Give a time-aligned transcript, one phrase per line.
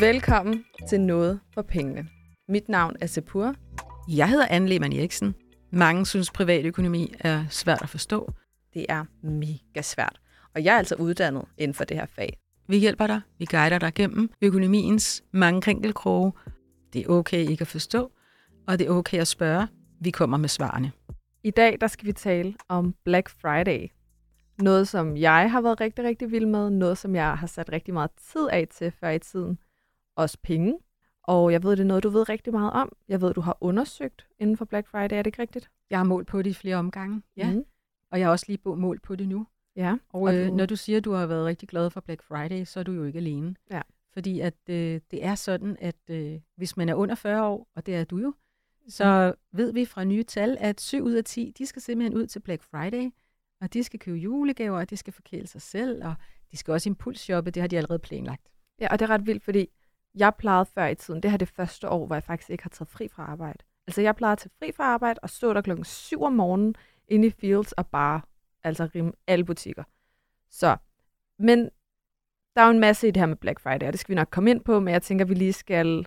[0.00, 2.08] Velkommen til Noget for Pengene.
[2.48, 3.54] Mit navn er Sepur.
[4.08, 5.34] Jeg hedder Anne Lehmann Eriksen.
[5.72, 8.32] Mange synes, privatøkonomi er svært at forstå.
[8.74, 10.20] Det er mega svært.
[10.54, 12.38] Og jeg er altså uddannet inden for det her fag.
[12.68, 13.20] Vi hjælper dig.
[13.38, 16.32] Vi guider dig gennem økonomiens mange krinkelkroge.
[16.92, 18.12] Det er okay ikke at forstå,
[18.68, 19.68] og det er okay at spørge.
[20.00, 20.92] Vi kommer med svarene.
[21.44, 23.88] I dag der skal vi tale om Black Friday.
[24.58, 26.70] Noget, som jeg har været rigtig, rigtig vild med.
[26.70, 29.58] Noget, som jeg har sat rigtig meget tid af til før i tiden.
[30.16, 30.78] Også penge.
[31.22, 32.96] Og jeg ved, det er noget, du ved rigtig meget om.
[33.08, 35.16] Jeg ved, du har undersøgt inden for Black Friday.
[35.16, 35.70] Er det ikke rigtigt?
[35.90, 37.52] Jeg har målt på det i flere omgange, ja.
[37.52, 37.64] Mm.
[38.10, 39.46] Og jeg har også lige målt på det nu.
[39.76, 39.96] Ja.
[40.08, 40.54] Og, og øh, du...
[40.54, 42.92] når du siger, at du har været rigtig glad for Black Friday, så er du
[42.92, 43.54] jo ikke alene.
[43.70, 43.82] Ja.
[44.12, 47.86] Fordi at øh, det er sådan, at øh, hvis man er under 40 år, og
[47.86, 48.34] det er du jo,
[48.88, 52.26] så ved vi fra nye tal, at 7 ud af 10, de skal simpelthen ud
[52.26, 53.10] til Black Friday,
[53.60, 56.14] og de skal købe julegaver, og de skal forkæle sig selv, og
[56.50, 58.48] de skal også impulsshoppe, det har de allerede planlagt.
[58.80, 59.68] Ja, og det er ret vildt, fordi
[60.16, 62.70] jeg plejede før i tiden, det her det første år, hvor jeg faktisk ikke har
[62.70, 63.58] taget fri fra arbejde.
[63.86, 66.74] Altså jeg plejede at tage fri fra arbejde og stå der klokken 7 om morgenen
[67.08, 68.20] inde i Fields og bare
[68.64, 69.84] altså rim alle butikker.
[70.50, 70.76] Så,
[71.38, 71.70] men
[72.54, 74.14] der er jo en masse i det her med Black Friday, og det skal vi
[74.14, 76.06] nok komme ind på, men jeg tænker, vi lige skal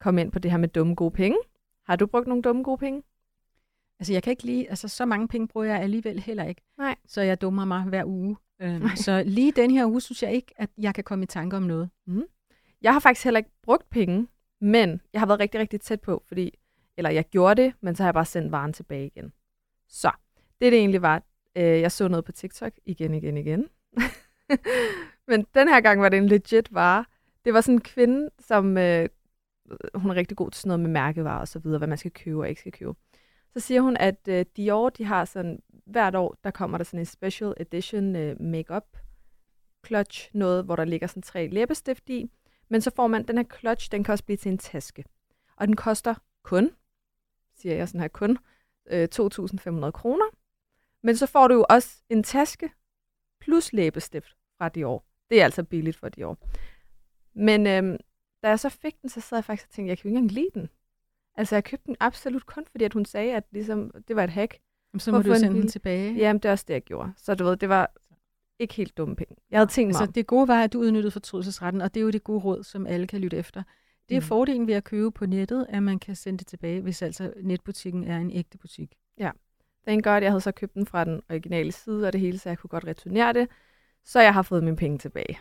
[0.00, 1.38] komme ind på det her med dumme gode penge.
[1.86, 3.02] Har du brugt nogle dumme gode penge?
[3.98, 6.62] Altså, jeg kan ikke lige, altså så mange penge bruger jeg alligevel heller ikke.
[6.78, 6.96] Nej.
[7.06, 8.36] Så jeg dummer mig hver uge.
[8.60, 11.56] Øhm, så lige den her uge, synes jeg ikke, at jeg kan komme i tanke
[11.56, 11.90] om noget.
[12.06, 12.24] Mm.
[12.84, 14.28] Jeg har faktisk heller ikke brugt penge,
[14.60, 16.58] men jeg har været rigtig, rigtig tæt på, fordi,
[16.96, 19.32] eller jeg gjorde det, men så har jeg bare sendt varen tilbage igen.
[19.88, 20.10] Så,
[20.60, 21.22] det det egentlig var,
[21.56, 23.68] øh, jeg så noget på TikTok igen, igen, igen.
[25.28, 27.04] men den her gang var det en legit vare.
[27.44, 29.08] Det var sådan en kvinde, som, øh,
[29.94, 32.10] hun er rigtig god til sådan noget med mærkevarer og så videre, hvad man skal
[32.10, 32.94] købe og ikke skal købe.
[33.52, 37.00] Så siger hun, at øh, Dior, de har sådan, hvert år, der kommer der sådan
[37.00, 38.96] en special edition øh, makeup
[39.86, 42.30] clutch, noget, hvor der ligger sådan tre læbestift i,
[42.68, 45.04] men så får man, den her clutch, den kan også blive til en taske.
[45.56, 46.70] Og den koster kun,
[47.56, 48.38] siger jeg sådan her kun,
[48.90, 50.24] øh, 2.500 kroner.
[51.02, 52.70] Men så får du jo også en taske
[53.40, 55.04] plus læbestift fra Dior.
[55.30, 56.38] Det er altså billigt for Dior.
[57.34, 57.96] Men øhm,
[58.42, 60.18] da jeg så fik den, så sad jeg faktisk og tænkte, jeg kan jo ikke
[60.18, 60.68] engang lide den.
[61.36, 64.30] Altså, jeg købte den absolut kun, fordi at hun sagde, at ligesom, det var et
[64.30, 64.58] hack.
[64.92, 66.14] Jamen, så må du sende den tilbage.
[66.14, 67.12] Jamen, det er også det, jeg gjorde.
[67.16, 67.92] Så du ved, det var
[68.58, 69.36] ikke helt dumme penge.
[69.50, 72.04] Jeg havde tænkt mig altså, det gode var, at du udnyttede fortrydelsesretten, og det er
[72.04, 73.62] jo det gode råd, som alle kan lytte efter.
[74.08, 74.26] Det er mm.
[74.26, 78.04] fordelen ved at købe på nettet, at man kan sende det tilbage, hvis altså netbutikken
[78.04, 78.94] er en ægte butik.
[79.18, 79.30] Ja,
[79.86, 82.38] den gør, at jeg havde så købt den fra den originale side og det hele,
[82.38, 83.48] så jeg kunne godt returnere det.
[84.04, 85.38] Så jeg har fået mine penge tilbage.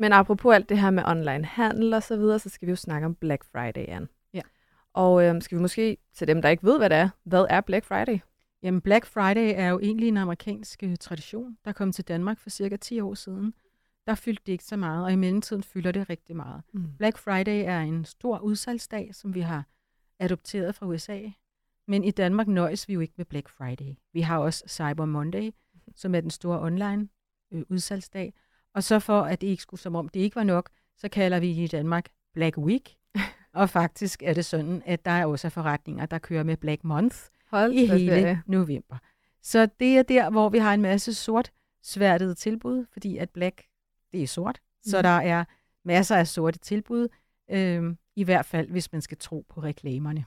[0.00, 2.76] Men apropos alt det her med online handel og så videre, så skal vi jo
[2.76, 4.08] snakke om Black Friday, Anne.
[4.98, 7.60] Og øhm, skal vi måske til dem, der ikke ved, hvad det er, hvad er
[7.60, 8.18] Black Friday?
[8.62, 12.50] Jamen, Black Friday er jo egentlig en amerikansk øh, tradition, der kom til Danmark for
[12.50, 13.54] cirka 10 år siden.
[14.06, 16.62] Der fyldte det ikke så meget, og i mellemtiden fylder det rigtig meget.
[16.72, 16.96] Mm.
[16.98, 19.64] Black Friday er en stor udsalgsdag, som vi har
[20.18, 21.20] adopteret fra USA.
[21.88, 23.94] Men i Danmark nøjes vi jo ikke med Black Friday.
[24.12, 25.50] Vi har også Cyber Monday,
[25.96, 27.08] som er den store online
[27.52, 28.34] øh, udsalgsdag.
[28.74, 31.40] Og så for, at det ikke skulle som om det ikke var nok, så kalder
[31.40, 32.96] vi i Danmark Black Week,
[33.58, 37.16] og faktisk er det sådan, at der er også forretninger, der kører med Black Month
[37.50, 38.42] Hold i hele ferie.
[38.46, 38.96] november.
[39.42, 41.50] Så det er der, hvor vi har en masse sort
[41.82, 43.62] sværtede tilbud, fordi at black,
[44.12, 44.58] det er sort.
[44.62, 44.90] Mm.
[44.90, 45.44] Så der er
[45.84, 47.08] masser af sorte tilbud,
[47.50, 50.24] øh, i hvert fald hvis man skal tro på reklamerne.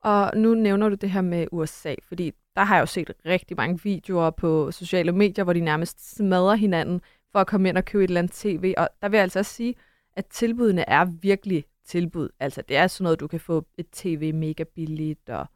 [0.00, 3.56] Og nu nævner du det her med USA, fordi der har jeg jo set rigtig
[3.56, 7.00] mange videoer på sociale medier, hvor de nærmest smadrer hinanden
[7.32, 8.74] for at komme ind og købe et eller andet tv.
[8.76, 9.74] Og der vil jeg altså også sige,
[10.16, 12.28] at tilbudene er virkelig tilbud.
[12.40, 15.46] Altså, det er sådan noget, du kan få et tv mega billigt, og,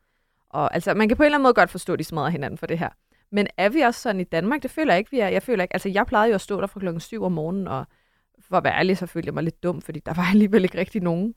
[0.51, 2.59] og altså, man kan på en eller anden måde godt forstå, at de smadrer hinanden
[2.59, 2.89] for det her.
[3.33, 4.63] Men er vi også sådan i Danmark?
[4.63, 5.29] Det føler jeg ikke, vi er.
[5.29, 7.69] Jeg føler ikke, altså, jeg plejede jo at stå der fra klokken 7 om morgenen,
[7.69, 7.87] og
[8.41, 10.79] for at være ærlig, så følte jeg mig lidt dum, fordi der var alligevel ikke
[10.79, 11.35] rigtig nogen.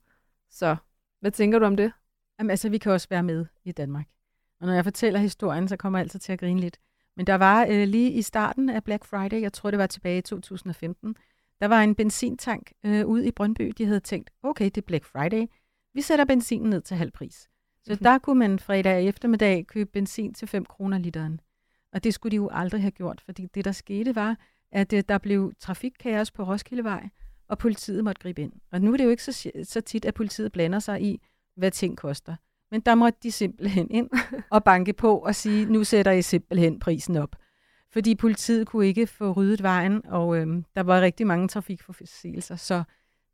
[0.49, 0.75] Så
[1.19, 1.91] hvad tænker du om det?
[2.39, 4.05] Jamen, altså, vi kan også være med i Danmark.
[4.59, 6.79] Og når jeg fortæller historien, så kommer jeg altid til at grine lidt.
[7.17, 10.17] Men der var øh, lige i starten af Black Friday, jeg tror det var tilbage
[10.17, 11.15] i 2015,
[11.61, 13.73] der var en benzintank øh, ude i Brøndby.
[13.77, 15.45] De havde tænkt, okay, det er Black Friday.
[15.93, 17.49] Vi sætter benzinen ned til halv pris.
[17.83, 18.03] Så mm-hmm.
[18.03, 21.39] der kunne man fredag eftermiddag købe benzin til 5 kroner literen.
[21.93, 24.37] Og det skulle de jo aldrig have gjort, fordi det, der skete, var,
[24.71, 27.09] at øh, der blev trafikkaos på Roskildevej,
[27.47, 28.53] og politiet måtte gribe ind.
[28.71, 31.21] Og nu er det jo ikke så, så tit, at politiet blander sig i,
[31.55, 32.35] hvad ting koster.
[32.71, 34.09] Men der måtte de simpelthen ind
[34.51, 37.35] og banke på og sige, nu sætter I simpelthen prisen op
[37.93, 42.55] fordi politiet kunne ikke få ryddet vejen, og øhm, der var rigtig mange trafikforseelser.
[42.55, 42.83] Så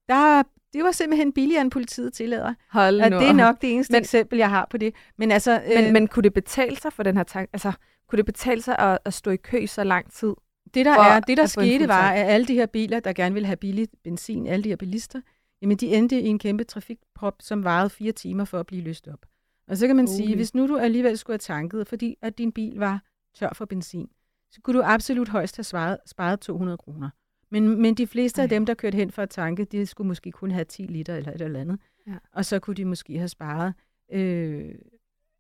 [0.07, 2.53] der, det var simpelthen billigere, end politiet tillader.
[2.71, 4.95] Hold og det er nok det eneste men, eksempel, jeg har på det.
[5.17, 7.49] Men, altså, øh, men, men kunne det betale sig for den her tank?
[7.53, 7.71] Altså,
[8.07, 10.33] kunne det betale sig at, at stå i kø så lang tid?
[10.73, 13.47] Det der, er, det, der skete, var, at alle de her biler, der gerne ville
[13.47, 15.21] have billig benzin, alle de her bilister,
[15.61, 19.07] jamen de endte i en kæmpe trafikprop, som varede fire timer for at blive løst
[19.07, 19.25] op.
[19.67, 20.35] Og så kan man sige, Holy.
[20.35, 23.01] hvis nu du alligevel skulle have tanket, fordi at din bil var
[23.35, 24.09] tør for benzin,
[24.51, 27.09] så kunne du absolut højst have svaret, sparet 200 kroner.
[27.51, 28.49] Men, men de fleste af Ej.
[28.49, 31.31] dem, der kørte hen for at tanke, de skulle måske kun have 10 liter eller
[31.31, 31.79] et eller andet.
[32.07, 32.13] Ja.
[32.33, 33.73] Og så kunne de måske have sparet
[34.11, 34.75] øh,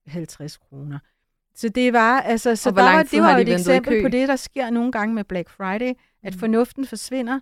[0.07, 0.99] 50 kroner.
[1.55, 4.27] Så det var, altså, så der var, det har var de et eksempel på det,
[4.27, 6.39] der sker nogle gange med Black Friday, at Mm.
[6.39, 7.39] fornuften forsvinder,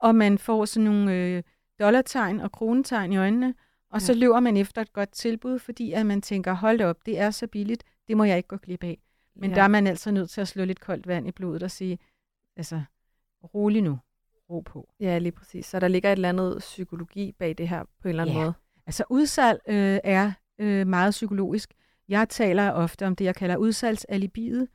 [0.00, 1.42] og man får sådan nogle øh,
[1.80, 3.54] dollartegn og kronetegn i øjnene,
[3.90, 4.18] og så Ja.
[4.18, 7.46] løber man efter et godt tilbud, fordi at man tænker, hold op, det er så
[7.46, 8.98] billigt, det må jeg ikke gå glip af.
[9.40, 9.56] Men Ja.
[9.56, 11.98] der er man altså nødt til at slå lidt koldt vand i blodet og sige,
[12.56, 12.82] altså,
[13.54, 13.98] rolig nu,
[14.50, 14.88] ro på.
[15.00, 15.66] Ja, lige præcis.
[15.66, 18.42] Så der ligger et eller andet psykologi bag det her på en eller anden Ja.
[18.42, 18.52] måde.
[18.86, 21.74] Altså udsalg øh, er øh, meget psykologisk.
[22.08, 24.68] Jeg taler ofte om det, jeg kalder udsalgsalibiet.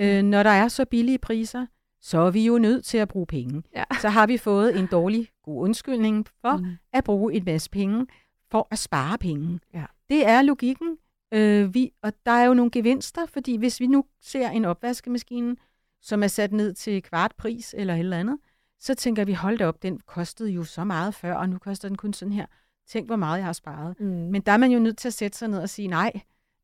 [0.00, 1.66] Øh, når der er så billige priser,
[2.00, 3.62] så er vi jo nødt til at bruge penge.
[3.76, 3.84] Ja.
[4.02, 6.66] Så har vi fået en dårlig god undskyldning for Mm.
[6.92, 8.06] at bruge en masse penge
[8.50, 9.60] for at spare penge.
[9.74, 9.84] Ja.
[10.08, 10.98] Det er logikken.
[11.32, 15.56] Øh, vi, og der er jo nogle gevinster, fordi hvis vi nu ser en opvaskemaskine,
[16.00, 18.38] som er sat ned til kvart pris eller et eller andet,
[18.80, 21.88] så tænker vi, hold da op, den kostede jo så meget før, og nu koster
[21.88, 22.46] den kun sådan her.
[22.86, 24.00] Tænk, hvor meget jeg har sparet.
[24.00, 24.06] Mm.
[24.06, 26.12] Men der er man jo nødt til at sætte sig ned og sige, nej,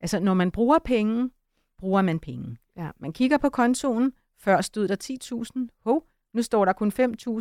[0.01, 1.31] altså når man bruger penge,
[1.79, 2.57] bruger man penge.
[2.77, 2.91] Ja.
[3.01, 4.97] Man kigger på kontoen, før stod der
[5.69, 6.93] 10.000, hov, nu står der kun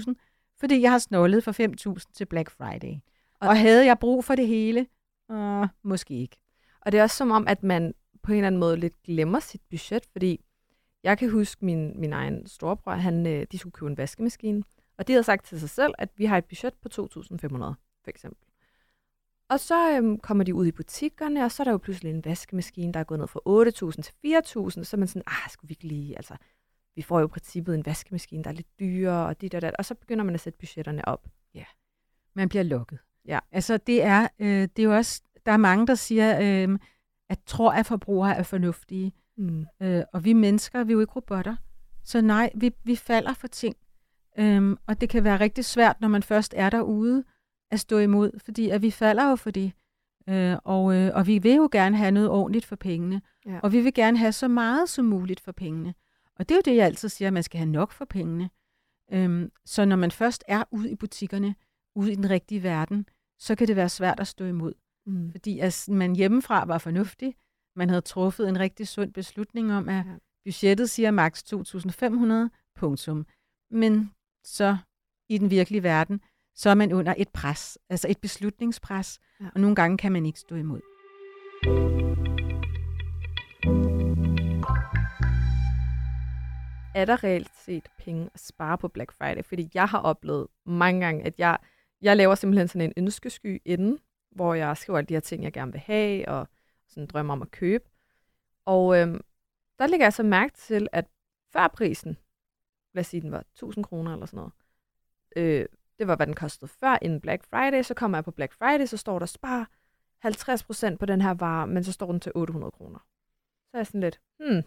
[0.07, 0.13] 5.000,
[0.59, 1.51] fordi jeg har snollet for
[1.99, 2.93] 5.000 til Black Friday.
[3.39, 4.85] Og, Og- havde jeg brug for det hele?
[5.29, 6.37] Uh, måske ikke.
[6.85, 7.94] Og det er også som om, at man
[8.24, 10.45] på en eller anden måde lidt glemmer sit budget, fordi
[11.03, 14.63] jeg kan huske min, min egen storebror, han, øh, de skulle købe en vaskemaskine,
[14.97, 16.97] og de havde sagt til sig selv, at vi har et budget på 2.500
[18.03, 18.47] for eksempel.
[19.50, 22.25] Og så øhm, kommer de ud i butikkerne, og så er der jo pludselig en
[22.25, 23.39] vaskemaskine, der er gået ned fra
[23.89, 26.35] 8.000 til 4.000, så er man sådan, ah, skulle vi ikke lige, altså,
[26.95, 29.75] vi får jo i princippet en vaskemaskine, der er lidt dyrere, og dit og dat,
[29.80, 31.27] og så begynder man at sætte budgetterne op.
[32.33, 33.00] Man bliver lukket.
[33.25, 33.39] Ja.
[33.51, 36.80] Altså det er, øh, det er jo også, der er mange, der siger, øh,
[37.30, 39.13] at tror, at forbrugere er fornuftige.
[39.38, 39.66] Mm.
[39.81, 41.56] Øh, og vi mennesker, vi er jo ikke robotter.
[42.04, 43.75] Så nej, vi, vi falder for ting.
[44.38, 47.24] Øhm, og det kan være rigtig svært, når man først er derude,
[47.72, 49.72] at stå imod, fordi at vi falder jo for det.
[50.30, 53.22] Øh, og, øh, og vi vil jo gerne have noget ordentligt for pengene.
[53.45, 53.60] Ja.
[53.63, 55.94] Og vi vil gerne have så meget som muligt for pengene.
[56.36, 58.50] Og det er jo det, jeg altid siger, at man skal have nok for pengene.
[59.12, 61.56] Øhm, så når man først er ude i butikkerne,
[61.95, 63.06] ude i den rigtige verden,
[63.40, 64.74] så kan det være svært at stå imod.
[65.05, 65.31] Mm.
[65.31, 67.35] Fordi at man hjemmefra var fornuftig.
[67.75, 70.13] Man havde truffet en rigtig sund beslutning om, at Ja.
[70.45, 73.25] budgettet siger maks 2.500, punktum.
[73.71, 74.11] Men
[74.44, 74.77] så
[75.29, 76.21] i den virkelige verden,
[76.55, 79.45] så er man under et pres, altså et beslutningspres, Ja.
[79.55, 80.81] og nogle gange kan man ikke stå imod.
[86.95, 89.44] er der reelt set penge at spare på Black Friday?
[89.44, 91.57] Fordi jeg har oplevet mange gange, at jeg,
[92.01, 93.99] jeg laver simpelthen sådan en ønskesky inden,
[94.35, 96.47] hvor jeg skriver alle de her ting, jeg gerne vil have, og
[96.88, 97.83] sådan drømmer om at købe.
[98.65, 99.21] Og øhm,
[99.80, 101.06] der lægger jeg så mærke til, at
[101.53, 102.18] før prisen,
[102.94, 104.53] lad os sige, den var 1000 kroner eller sådan noget,
[105.35, 105.65] øh,
[106.00, 108.85] det var, hvad den kostede før inden Black Friday, så kommer jeg på Black Friday,
[108.85, 109.69] så står der spar
[110.25, 113.00] 50% på den her vare, men så står den til 800 kroner.
[113.71, 114.63] Så er jeg sådan lidt, hmm,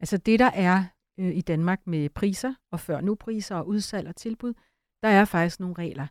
[0.00, 0.84] Altså det, der er
[1.18, 4.54] øh, i Danmark med priser, og før nu priser og udsalg og tilbud,
[5.02, 6.06] der er faktisk nogle regler.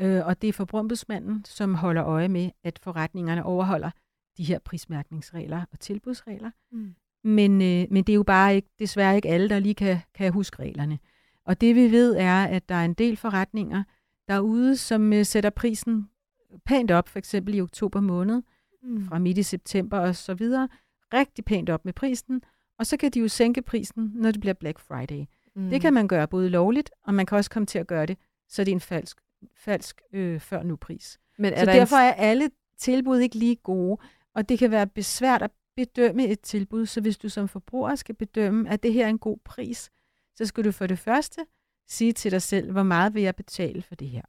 [0.00, 3.90] Øh, og det er forbrugerombudsmanden, som holder øje med, at forretningerne overholder
[4.36, 6.50] de her prismærkningsregler og tilbudsregler.
[6.72, 6.94] Mm.
[7.24, 10.32] Men, øh, men det er jo bare ikke, desværre ikke alle, der lige kan, kan
[10.32, 10.98] huske reglerne.
[11.44, 13.82] Og det vi ved er, at der er en del forretninger
[14.28, 16.08] derude, som øh, sætter prisen
[16.64, 18.42] pænt op, for eksempel i oktober måned,
[18.82, 19.04] Mm.
[19.04, 20.68] fra midt i september og så videre,
[21.14, 22.42] rigtig pænt op med prisen,
[22.78, 25.24] og så kan de jo sænke prisen, når det bliver Black Friday.
[25.56, 25.70] Mm.
[25.70, 28.18] Det kan man gøre både lovligt, og man kan også komme til at gøre det,
[28.48, 29.18] så det er en falsk,
[29.56, 31.18] falsk øh, før nu pris.
[31.38, 32.02] Men er Så der derfor en...
[32.02, 33.98] er alle tilbud ikke lige gode,
[34.34, 38.14] og det kan være besvært at bedømme et tilbud, så hvis du som forbruger skal
[38.14, 39.90] bedømme, at det her er en god pris,
[40.36, 41.46] så skal du for det første
[41.88, 44.22] sige til dig selv, hvor meget vil jeg betale for det her?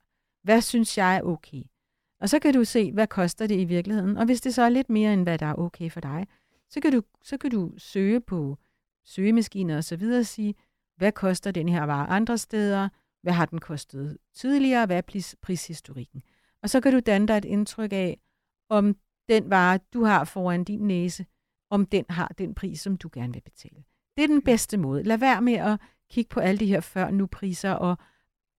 [0.44, 1.64] Hvad synes jeg er okay?
[2.22, 4.18] Og så kan du se, hvad koster det i virkeligheden.
[4.18, 6.28] Og hvis det så er lidt mere, end hvad der er okay for dig,
[6.70, 8.58] så kan du, så kan du søge på
[9.06, 10.56] søgemaskiner og så videre og sige,
[10.98, 12.90] hvad koster den her vare andre steder?
[13.22, 14.86] Hvad har den kostet tidligere?
[14.86, 16.24] Hvad er pris, prishistorikken?
[16.64, 18.20] Og så kan du danne dig et indtryk af,
[18.70, 18.96] om
[19.30, 21.26] den vare, du har foran din næse,
[21.70, 23.84] om den har den pris, som du gerne vil betale.
[24.18, 25.04] Det er den bedste måde.
[25.04, 27.98] Lad være med at kigge på alle de her før-nu-priser og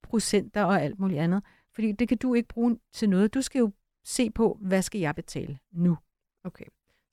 [0.02, 1.42] procenter og alt muligt andet.
[1.72, 3.34] Fordi det kan du ikke bruge til noget.
[3.34, 3.70] Du skal jo
[4.04, 5.98] se på, hvad skal jeg betale nu.
[6.44, 6.64] Okay.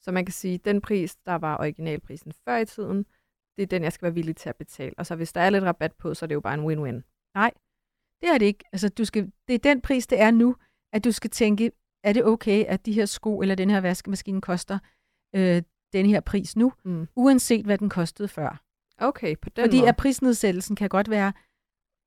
[0.02, 3.06] Så man kan sige, at den pris, der var originalprisen før i tiden,
[3.58, 4.94] det er den, jeg skal være villig til at betale.
[4.98, 7.15] Og så hvis der er lidt rabat på, så er det jo bare en win-win.
[7.36, 7.52] Nej,
[8.22, 8.64] det er det ikke.
[8.72, 10.56] Altså, du skal, det er den pris, det er nu,
[10.94, 11.72] at du skal tænke,
[12.04, 14.80] er det okay, at de her sko eller den her vaskemaskine koster
[15.36, 15.62] øh,
[15.94, 17.08] den her pris nu, Mm.
[17.16, 18.62] uanset hvad den kostede før.
[18.98, 19.90] Okay, på den Fordi måde.
[19.90, 21.34] at prisnedsættelsen kan godt være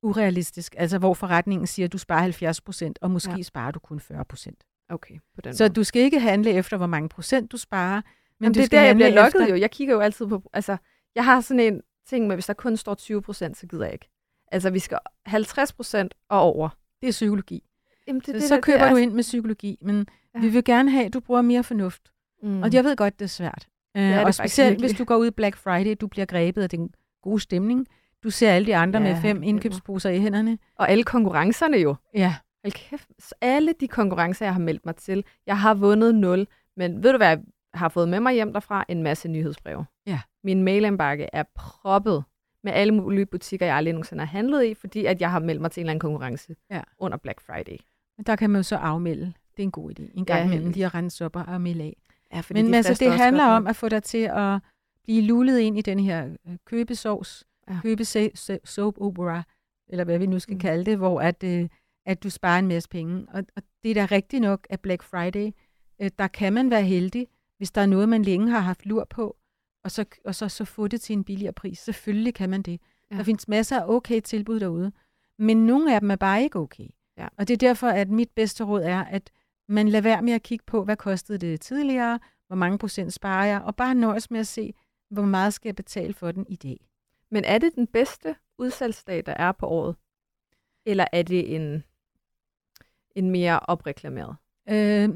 [0.03, 3.43] urealistisk, altså hvor forretningen siger, at du sparer 70 procent, og måske Ja.
[3.43, 4.65] sparer du kun 40 procent.
[4.91, 5.73] Okay, på den Så måde.
[5.75, 8.03] du skal ikke handle efter, hvor mange procent du sparer,
[8.41, 9.61] men Men du det er der, jeg bliver lokket efter, jo.
[9.61, 10.51] Jeg kigger jo altid på...
[10.53, 10.77] Altså,
[11.15, 13.93] jeg har sådan en ting med, hvis der kun står 20 procent, så gider jeg
[13.93, 14.09] ikke.
[14.53, 16.69] Altså, vi skal 50 procent og over.
[17.01, 17.63] Det er psykologi.
[18.09, 20.05] Jamen, Det, det, så køber det du er- ind med psykologi, men Ja.
[20.35, 20.41] ja.
[20.47, 22.03] vi vil gerne have, at du bruger mere fornuft.
[22.43, 22.63] Mm.
[22.63, 23.69] Og jeg ved godt, det er svært.
[23.97, 24.89] Øh, er det og specielt virkelig.
[24.91, 26.91] hvis du går ud Black Friday, du bliver grebet af den
[27.23, 27.87] gode stemning.
[28.25, 30.59] Du ser alle de andre Ja, med fem det er indkøbsposer i hænderne.
[30.77, 31.95] Og alle konkurrencerne jo.
[32.15, 33.09] Ja, Hold kæft.
[33.19, 36.47] Så Alle de konkurrencer, jeg har meldt mig til, jeg har vundet 0.
[36.77, 37.39] Men ved du hvad, jeg
[37.75, 38.85] har fået med mig hjem derfra?
[38.89, 39.87] En masse nyhedsbreve.
[40.07, 40.21] Ja.
[40.45, 42.25] Min mailindbakke er proppet
[42.65, 45.61] med alle mulige butikker, jeg aldrig nogensinde har handlet i, fordi at jeg har meldt
[45.61, 46.81] mig til en eller anden konkurrence Ja.
[46.99, 47.77] under Black Friday.
[48.17, 49.33] men der kan man jo så afmelde.
[49.57, 50.11] Det er en god idé.
[50.15, 51.97] En gang Ja, imellem lige at rense op og melde af.
[52.35, 54.59] Ja, fordi Men de altså, det handler om at få dig til at
[55.05, 57.79] blive lullet ind i den her øh, købesovs, Ja.
[57.83, 58.05] købe
[58.65, 59.43] soap opera,
[59.89, 60.61] eller hvad vi nu skal mm.
[60.61, 61.69] kalde det, hvor at, øh,
[62.07, 63.27] at du sparer en masse penge.
[63.29, 65.51] Og, og det er da rigtigt nok, at Black Friday,
[66.03, 69.05] øh, der kan man være heldig, hvis der er noget, man længe har haft lur
[69.11, 69.37] på,
[69.85, 71.79] og så, og så, så få det til en billigere pris.
[71.79, 72.81] Selvfølgelig kan man det.
[73.11, 73.17] Ja.
[73.17, 74.93] Der findes masser af okay tilbud derude,
[75.39, 76.89] men nogle af dem er bare ikke okay.
[77.19, 77.29] Ja.
[77.37, 79.31] Og det er derfor, at mit bedste råd er, at
[79.69, 83.47] man lader være med at kigge på, hvad kostede det tidligere, hvor mange procent sparer
[83.47, 84.75] jeg, og bare nøjes med at se,
[85.11, 86.89] hvor meget skal jeg betale for den i dag.
[87.31, 89.97] Men er det den bedste udsalgsdag, der er på året?
[90.87, 91.85] Eller er det en,
[93.15, 94.37] en mere opreklameret?
[94.69, 95.09] Øh,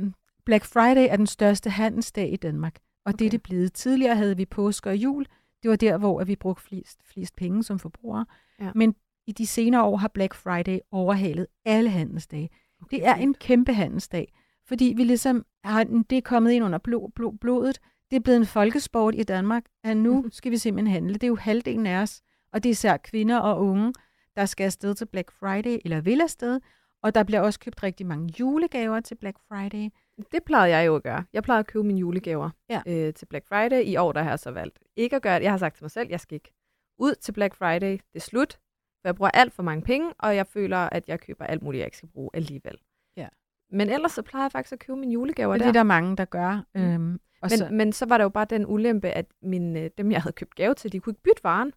[0.45, 3.19] Black Friday er den største handelsdag i Danmark, og okay.
[3.19, 3.73] det er det blevet.
[3.73, 5.27] Tidligere havde vi påske og jul.
[5.63, 8.27] Det var der, hvor at vi brugte flest, flest penge som forbrugere.
[8.61, 8.71] Ja.
[8.75, 8.95] Men
[9.27, 12.51] i de senere år har Black Friday overhalet alle handelsdage.
[12.83, 14.33] Okay, Det er en kæmpe handelsdag,
[14.67, 17.79] fordi vi ligesom har, det er kommet ind under blod, blod, blodet.
[18.11, 21.15] Det er blevet en folkesport i Danmark, at nu skal vi simpelthen handle.
[21.15, 23.93] Det er jo halvdelen af os, og det er især kvinder og unge,
[24.37, 26.61] der skal afsted til Black Friday, eller vil afsted.
[27.03, 29.91] Og der bliver også købt rigtig mange julegaver til Black Friday.
[30.33, 31.25] Det plejede jeg jo at gøre.
[31.33, 32.83] Jeg plejede at købe mine julegaver Ja.
[32.87, 33.83] øh, til Black Friday.
[33.85, 35.43] I år der har jeg så valgt ikke at gøre det.
[35.43, 36.53] Jeg har sagt til mig selv, jeg skal ikke
[36.99, 37.93] ud til Black Friday.
[37.93, 38.53] Det er slut.
[39.01, 41.79] For jeg bruger alt for mange penge, og jeg føler, at jeg køber alt muligt,
[41.79, 42.79] jeg ikke skal bruge alligevel.
[43.17, 43.29] Ja.
[43.71, 45.59] Men ellers så plejer jeg faktisk at købe mine julegaver der.
[45.59, 46.65] det er der mange, der gør.
[46.75, 46.81] Mm.
[46.81, 47.13] Øhm,
[47.43, 50.23] og men, så, men så var der jo bare den ulempe, at mine, dem, jeg
[50.23, 51.73] havde købt gave til, de kunne ikke bytte varen,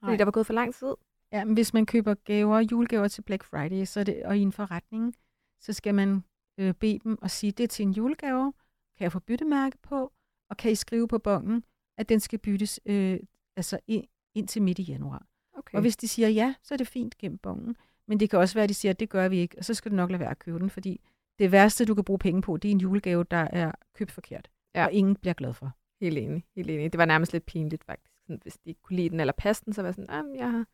[0.00, 0.16] fordi Nej.
[0.16, 0.94] der var gået for lang tid.
[1.32, 4.40] ja, men hvis man køber gaver, julegaver til Black Friday, så er det, og i
[4.40, 5.14] en forretning,
[5.60, 6.24] så skal man
[6.58, 8.52] øh, bede dem og sige, det er til en julegave,
[8.96, 10.12] kan jeg få byttemærke på,
[10.50, 11.64] og kan I skrive på bongen,
[11.98, 13.20] at den skal byttes øh,
[13.56, 15.26] altså ind, indtil midt i januar.
[15.52, 15.74] Okay.
[15.76, 17.76] Og hvis de siger ja, så er det fint gennem bongen.
[18.08, 19.74] Men det kan også være, at de siger, at det gør vi ikke, og så
[19.74, 21.00] skal du nok lade være at købe den, fordi
[21.38, 24.48] det værste, du kan bruge penge på, det er en julegave, der er købt forkert,
[24.74, 24.84] Ja.
[24.84, 25.70] og ingen bliver glad for.
[26.00, 26.92] Helt enig, helt enig.
[26.92, 28.12] Det var nærmest lidt pinligt faktisk.
[28.22, 30.36] Sådan, hvis de ikke kunne lide den eller passe den, så var jeg sådan, "Jamen,
[30.36, 30.66] jeg har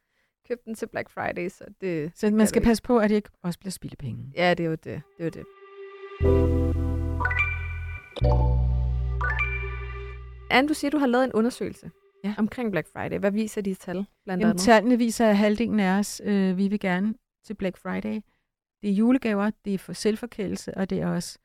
[0.49, 2.13] købt den til Black Friday, så det...
[2.15, 4.33] Så man skal ikke." passe på, at det ikke også bliver spildepenge.
[4.37, 4.85] Ja, det er jo det.
[4.85, 5.45] Det er jo det.
[10.51, 11.91] Anne, du siger, du har lavet en undersøgelse
[12.25, 12.35] Ja.
[12.39, 13.19] omkring Black Friday.
[13.19, 13.95] Hvad viser de tal,
[14.25, 14.63] blandt Jamen, andet?
[14.63, 18.21] tallene viser, at halvdelen af os, øh, vi vil gerne til Black Friday.
[18.83, 21.39] Det er julegaver, det er for selvforkælelse, og det er også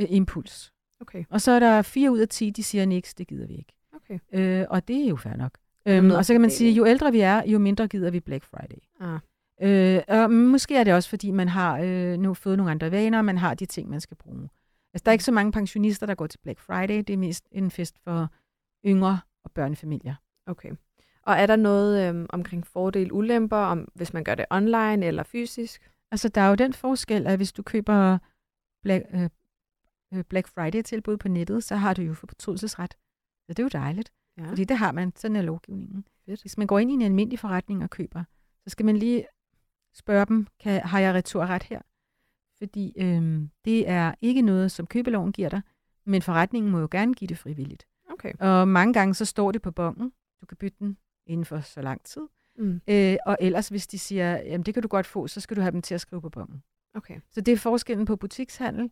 [0.00, 0.72] øh, impuls.
[1.00, 3.54] Okay, Og så er der fire ud af 10, de siger niks, det gider vi
[3.54, 3.72] ikke.
[3.92, 4.18] okay.
[4.32, 5.58] Øh, og det er jo fair nok.
[5.88, 8.44] Øhm, og så kan man sige, jo ældre vi er, jo mindre gider vi Black
[8.44, 8.78] Friday.
[9.00, 9.18] Ah,
[9.62, 13.18] Øh, og måske er det også, fordi man har øh, nu fået nogle andre vaner,
[13.18, 14.48] og man har de ting, man skal bruge.
[14.94, 16.98] Altså, der er ikke så mange pensionister, der går til Black Friday.
[16.98, 18.28] Det er mest en fest for
[18.86, 20.14] yngre og børnefamilier.
[20.46, 20.70] okay.
[21.22, 25.22] Og er der noget øhm, omkring fordel, ulemper, om hvis man gør det online eller
[25.22, 25.90] fysisk?
[26.10, 28.18] Altså, der er jo den forskel, at hvis du køber
[28.82, 29.28] Black, øh,
[30.14, 32.94] øh, Black Friday-tilbud på nettet, så har du jo fortrydelsesret.
[33.46, 35.12] Så det er jo dejligt, Ja, fordi det har man.
[35.16, 36.06] Sådan er lovgivningen.
[36.26, 36.40] fedt.
[36.40, 38.24] Hvis man går ind i en almindelig forretning og køber,
[38.64, 39.26] så skal man lige
[39.96, 41.80] spørge dem, kan, har jeg returret her?
[42.58, 45.62] Fordi øhm, det er ikke noget, som købeloven giver dig,
[46.04, 47.86] men forretningen må jo gerne give det frivilligt.
[48.12, 48.32] Okay.
[48.40, 50.12] Og mange gange så står det på bongen.
[50.40, 52.22] Du kan bytte den inden for så lang tid.
[52.58, 55.56] Mm, Øh, og ellers, hvis de siger, jamen det kan du godt få, så skal
[55.56, 56.62] du have dem til at skrive på bongen.
[56.94, 57.20] okay.
[57.30, 58.90] Så det er forskellen på butikshandel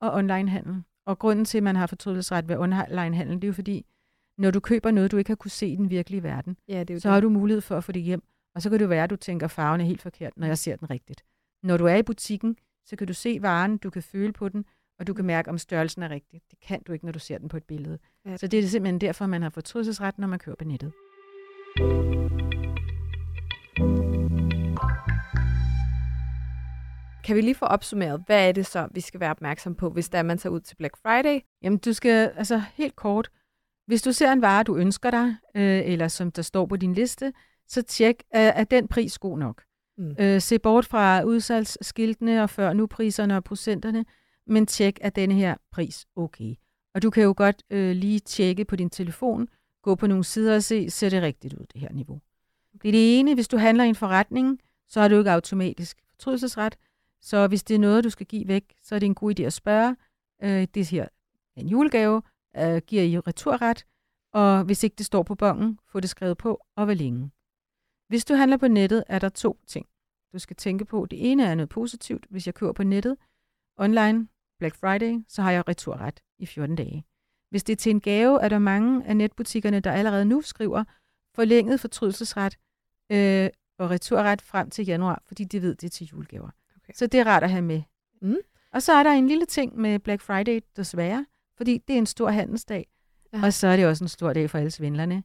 [0.00, 0.82] og onlinehandel.
[1.06, 3.86] Og grunden til, at man har fortrydelsesret ved onlinehandel, det er jo fordi,
[4.38, 6.96] når du køber noget, du ikke har kunne se i den virkelige verden, Ja, det
[6.96, 7.12] er så det.
[7.14, 8.22] har du mulighed for at få det hjem.
[8.56, 10.58] Og så kan det være, at du tænker, at farven er helt forkert, når jeg
[10.58, 11.24] ser den rigtigt.
[11.62, 14.64] Når du er i butikken, så kan du se varen, du kan føle på den,
[14.98, 16.40] og du kan mærke, om størrelsen er rigtig.
[16.50, 17.98] Det kan du ikke, når du ser den på et billede.
[18.26, 18.36] Ja.
[18.36, 20.92] Så det er simpelthen derfor, man har fortrydelsesret, når man køber på nettet.
[27.24, 30.08] Kan vi lige få opsummeret, hvad er det så, vi skal være opmærksom på, hvis
[30.08, 31.40] der man tager ud til Black Friday?
[31.62, 33.30] Jamen, du skal, altså helt kort,
[33.86, 36.94] hvis du ser en vare, du ønsker dig, øh, eller som der står på din
[36.94, 37.32] liste,
[37.68, 39.62] så tjek, er, er den pris god nok?
[39.98, 40.16] Mm.
[40.18, 44.04] Øh, se bort fra udsalgsskiltene og før nu priserne og procenterne,
[44.46, 46.54] men tjek, er denne her pris okay?
[46.94, 49.48] Og du kan jo godt øh, lige tjekke på din telefon,
[49.82, 52.20] gå på nogle sider og se, ser det rigtigt ud, det her niveau.
[52.82, 53.34] Det er det ene.
[53.34, 56.76] Hvis du handler i en forretning, så har du ikke automatisk fortrydelsesret.
[57.22, 59.42] Så hvis det er noget, du skal give væk, så er det en god idé
[59.42, 59.96] at spørge.
[60.42, 61.02] Øh, det her
[61.56, 62.22] er en julegave,
[62.56, 63.84] øh, giver I returret,
[64.32, 67.30] og hvis ikke det står på bongen, få det skrevet på, og hvor længe.
[68.08, 69.86] Hvis du handler på nettet, er der to ting,
[70.32, 71.06] du skal tænke på.
[71.10, 72.26] Det ene er noget positivt.
[72.30, 73.16] Hvis jeg køber på nettet,
[73.76, 77.04] online, Black Friday, så har jeg returret i 14 dage.
[77.50, 80.84] Hvis det er til en gave, er der mange af netbutikkerne, der allerede nu skriver
[81.34, 82.56] forlænget fortrydelsesret
[83.12, 86.50] øh, og returret frem til januar, fordi de ved, det er til julegaver.
[86.76, 86.92] Okay.
[86.94, 87.82] Så det er rart at have med.
[88.22, 88.36] Mm.
[88.72, 92.06] Og så er der en lille ting med Black Friday, desværre, fordi det er en
[92.06, 92.86] stor handelsdag,
[93.32, 93.46] ja.
[93.46, 95.22] og så er det også en stor dag for alle svindlerne.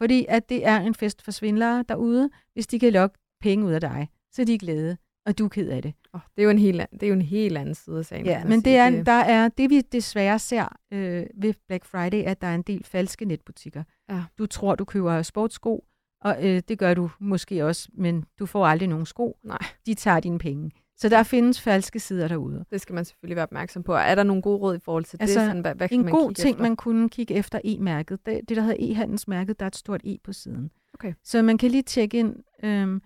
[0.00, 3.72] Fordi at det er en fest for svindlere derude, hvis de kan lokke penge ud
[3.72, 5.94] af dig, så de er glade, og du er ked af det.
[6.12, 8.26] Oh, det, er jo en helt, det er jo en helt anden side af sagen.
[8.26, 9.06] Ja, men det er, det...
[9.06, 12.84] der er, det vi desværre ser øh, ved Black Friday, at der er en del
[12.84, 13.82] falske netbutikker.
[14.10, 14.22] Ja.
[14.38, 15.84] Du tror, du køber sportssko,
[16.20, 19.36] og øh, det gør du måske også, men du får aldrig nogen sko.
[19.44, 19.58] Nej.
[19.86, 20.70] De tager dine penge.
[21.00, 22.64] Så der findes falske sider derude.
[22.70, 23.94] Det skal man selvfølgelig være opmærksom på.
[23.94, 25.48] Er der nogle gode råd i forhold til altså, det?
[25.48, 26.62] Sådan, hvad, hvad en man god ting, efter?
[26.62, 30.18] man kunne kigge efter e-mærket, det, det der hedder e-handelsmærket, der er et stort e
[30.24, 30.70] på siden.
[30.94, 31.14] Okay.
[31.24, 32.36] Så man kan lige tjekke ind.
[32.64, 33.02] Øhm,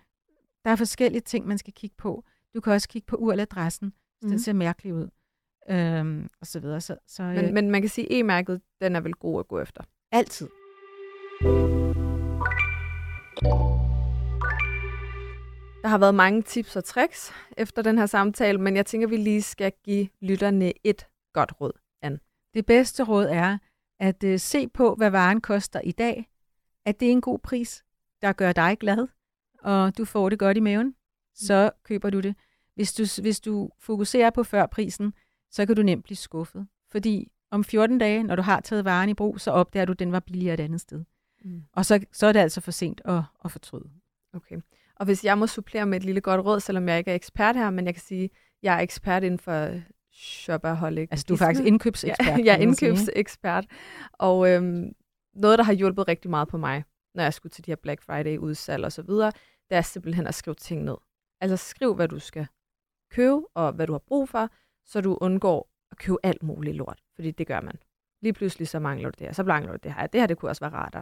[0.65, 2.23] der er forskellige ting, man skal kigge på.
[2.55, 4.29] Du kan også kigge på URL-adressen, så mm.
[4.29, 4.39] den mhm.
[4.39, 5.07] ser mærkelig ud.
[5.69, 6.81] Øhm, og så videre.
[6.81, 9.47] Så, så, men, øh, men man kan sige, at e-mærket, den er vel god at
[9.47, 9.83] gå efter?
[10.11, 10.47] Altid.
[15.85, 19.17] Der har været mange tips og tricks efter den her samtale, men jeg tænker, vi
[19.17, 21.71] lige skal give lytterne et godt råd,
[22.01, 22.19] an.
[22.53, 23.57] Det bedste råd er
[23.99, 26.29] at uh, se på, hvad varen koster i dag.
[26.85, 27.83] At det er en god pris,
[28.21, 29.07] der gør dig glad,
[29.59, 30.95] og du får det godt i maven,
[31.33, 32.35] så køber du det.
[32.75, 35.13] Hvis du, hvis du fokuserer på førprisen,
[35.51, 36.67] så kan du nemt blive skuffet.
[36.91, 39.99] Fordi om 14 dage, når du har taget varen i brug, så opdager du, at
[39.99, 41.03] den var billigere et andet sted.
[41.43, 41.63] Mm.
[41.71, 43.89] Og så, så er det altså for sent at, at fortryde.
[44.33, 44.61] Okay.
[44.95, 47.55] Og hvis jeg må supplere med et lille godt råd, selvom jeg ikke er ekspert
[47.55, 48.29] her, men jeg kan sige,
[48.63, 49.81] jeg er ekspert inden for
[50.11, 51.07] shopaholic.
[51.11, 52.27] Altså du er faktisk indkøbsekspert?
[52.27, 53.65] Ja, jeg er indkøbsekspert.
[54.13, 54.91] Og øhm,
[55.33, 56.83] noget, der har hjulpet rigtig meget på mig,
[57.15, 59.31] når jeg skulle til de her Black Friday udsalg og så videre,
[59.69, 60.97] det er simpelthen at skrive ting ned.
[61.41, 62.47] Altså skriv, hvad du skal
[63.11, 64.49] købe, og hvad du har brug for,
[64.85, 67.01] så du undgår at købe alt muligt lort.
[67.15, 67.75] Fordi det gør man.
[68.21, 70.07] Lige pludselig så mangler du det her, så mangler du det her.
[70.07, 70.95] Det her, det kunne også være rart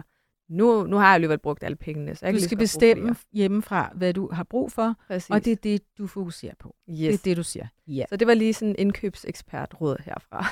[0.54, 2.16] nu, nu har jeg alligevel brugt alle pengene.
[2.16, 5.30] Så jeg du skal bestemme hjemmefra, hvad du har brug for, Præcis.
[5.30, 6.76] og det er det, du fokuserer på.
[6.90, 6.98] Yes.
[6.98, 7.68] Det er det, du siger.
[7.88, 8.06] Ja.
[8.10, 10.46] Så det var lige sådan en indkøbsekspert-råd herfra.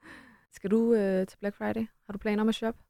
[0.56, 1.86] Skal du øh, til Black Friday?
[2.06, 2.80] Har du planer om at shoppe?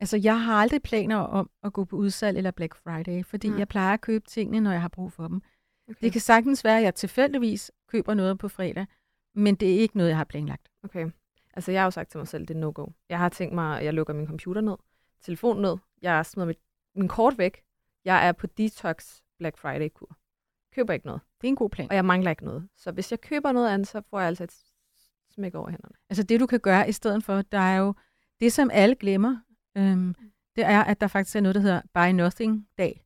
[0.00, 3.58] Altså, jeg har aldrig planer om at gå på udsalg eller Black Friday, fordi ja.
[3.58, 5.42] jeg plejer at købe tingene, når jeg har brug for dem.
[5.88, 5.98] Okay.
[6.02, 8.86] Det kan sagtens være, at jeg tilfældigvis køber noget på fredag,
[9.34, 10.68] men det er ikke noget, jeg har planlagt.
[10.84, 11.10] Okay.
[11.54, 12.86] Altså, jeg har jo sagt til mig selv, det er no-go.
[13.08, 14.76] Jeg har tænkt mig, at jeg lukker min computer ned,
[15.24, 16.58] telefon ned, jeg smider mit,
[16.94, 17.62] min kort væk,
[18.04, 20.16] jeg er på detox Black Friday-kur.
[20.74, 21.20] Køber ikke noget.
[21.40, 21.88] Det er en god plan.
[21.90, 22.68] Og jeg mangler ikke noget.
[22.76, 24.54] Så hvis jeg køber noget andet, så får jeg altså et
[25.34, 25.94] smæk over hænderne.
[26.10, 27.94] Altså det, du kan gøre i stedet for, der er jo
[28.40, 29.36] det, som alle glemmer,
[29.76, 30.14] øhm,
[30.56, 33.04] det er, at der faktisk er noget, der hedder Buy Nothing-dag.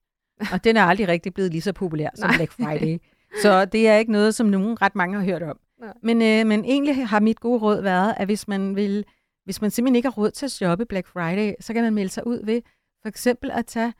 [0.52, 2.98] Og den er aldrig rigtig blevet lige så populær som Black Friday.
[3.42, 5.59] Så det er ikke noget, som nogen ret mange har hørt om.
[6.02, 9.05] Men, øh, men egentlig har mit gode råd været, at hvis man vil,
[9.44, 12.11] hvis man simpelthen ikke har råd til at shoppe Black Friday, så kan man melde
[12.11, 12.62] sig ud ved
[13.02, 13.92] for eksempel at tage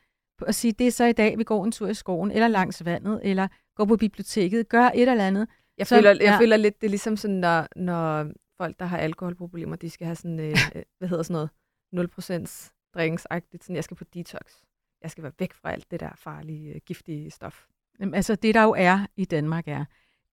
[0.47, 2.85] og sige, det er så i dag, vi går en tur i skoven, eller langs
[2.85, 5.49] vandet, eller går på biblioteket, gør et eller andet.
[5.79, 6.39] Jeg, så, føler, jeg ja.
[6.39, 10.17] føler lidt, det er ligesom sådan, når, når folk, der har alkoholproblemer, de skal have
[10.17, 11.49] sådan, øh, øh hvad hedder sådan
[11.95, 12.11] noget,
[12.47, 14.53] 0% drinksagtigt, sådan, jeg skal på detox.
[15.03, 17.67] Jeg skal være væk fra alt det der farlige, øh, giftige stof.
[18.01, 19.85] Jamen, altså, det der jo er i Danmark er,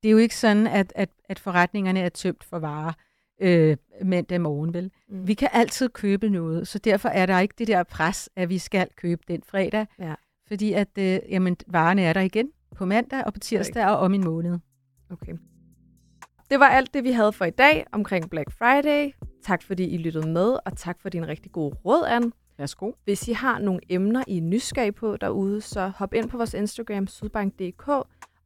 [0.03, 2.93] det er jo ikke sådan, at, at, at forretningerne er tømt for varer
[3.39, 4.91] øh, mandag morgen, vel?
[5.09, 5.27] Mm.
[5.27, 8.57] Vi kan altid købe noget, så derfor er der ikke det der pres, at vi
[8.57, 9.85] skal købe den fredag.
[9.99, 10.13] Ja.
[10.47, 14.13] Fordi at øh, jamen, varerne er der igen på mandag og på tirsdag og om
[14.13, 14.59] en måned.
[15.09, 15.33] Okay.
[16.49, 19.11] Det var alt det, vi havde for i dag omkring Black Friday.
[19.43, 22.31] Tak fordi I lyttede med, og tak for din rigtig gode råd, Anne.
[22.57, 22.91] Værsgo.
[23.03, 26.53] Hvis I har nogle emner, I er nysgerrige på derude, så hop ind på vores
[26.53, 27.87] Instagram, sydbank.dk,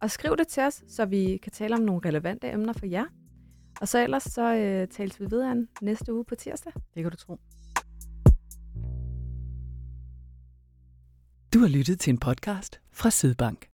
[0.01, 3.05] og skriv det til os, så vi kan tale om nogle relevante emner for jer.
[3.83, 6.73] Og så ellers så øh, tales vi videre næste uge på tirsdag.
[6.95, 7.39] Det kan du tro.
[11.53, 13.72] Du har lyttet til en podcast fra Sydbank.